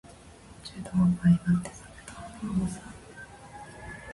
[0.63, 1.73] 中途半端になって避
[2.05, 2.81] けたあの青さ